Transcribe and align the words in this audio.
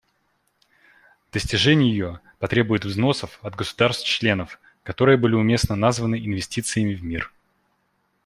Достижение 1.31 1.91
ее 1.91 2.21
потребует 2.39 2.85
взносов 2.85 3.37
от 3.43 3.53
государств-членов, 3.55 4.57
которые 4.81 5.15
были 5.19 5.35
уместно 5.35 5.75
названы 5.75 6.15
инвестициями 6.17 6.95
в 6.95 7.03
мир. 7.03 7.31